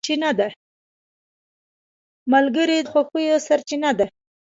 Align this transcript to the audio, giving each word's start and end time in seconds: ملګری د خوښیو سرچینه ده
ملګری 2.33 2.77
د 2.83 2.87
خوښیو 2.91 3.37
سرچینه 3.47 3.91
ده 3.99 4.07